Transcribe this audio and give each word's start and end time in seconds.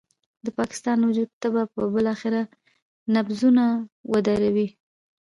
د 0.45 0.47
پاکستان 0.59 0.95
د 0.99 1.03
وجود 1.09 1.29
تبه 1.41 1.61
به 1.73 1.83
بالاخره 1.93 2.41
نبضونه 3.15 3.63
ودروي. 4.11 4.67